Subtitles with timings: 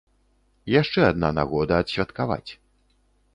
[0.81, 2.49] Яшчэ адна нагода адсвяткаваць.